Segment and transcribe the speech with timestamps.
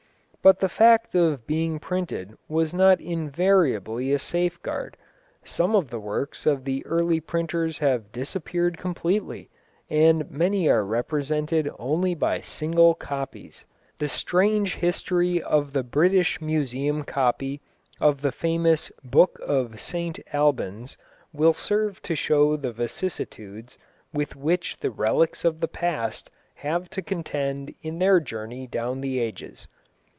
[0.43, 4.97] But the fact of being printed was not invariably a safeguard.
[5.43, 9.51] Some of the works of the early printers have disappeared completely,
[9.87, 13.65] and many are represented only by single copies.
[13.99, 17.61] The strange history of the British Museum copy
[17.99, 20.97] of the famous Book of St Albans,
[21.31, 23.77] will serve to show the vicissitudes
[24.11, 29.19] with which the relics of the past have to contend in their journey down the
[29.19, 29.67] ages.